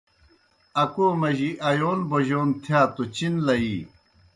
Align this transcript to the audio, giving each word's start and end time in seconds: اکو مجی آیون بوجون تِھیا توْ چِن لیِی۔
اکو 0.83 1.07
مجی 1.21 1.49
آیون 1.69 1.99
بوجون 2.09 2.47
تِھیا 2.61 2.81
توْ 2.93 3.03
چِن 3.15 3.33
لیِی۔ 3.45 3.77